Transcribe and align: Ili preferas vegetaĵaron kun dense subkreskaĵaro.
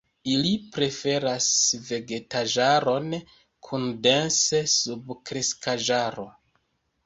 Ili 0.35 0.51
preferas 0.77 1.49
vegetaĵaron 1.89 3.13
kun 3.69 3.87
dense 4.11 4.65
subkreskaĵaro. 4.81 6.31